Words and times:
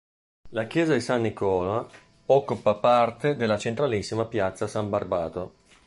La 0.49 0.65
Chiesa 0.65 0.93
di 0.93 0.99
San 0.99 1.21
Nicola 1.21 1.85
occupa 2.25 2.73
parte 2.73 3.35
della 3.35 3.59
centralissima 3.59 4.25
Piazza 4.25 4.65
San 4.65 4.89
Barbato. 4.89 5.53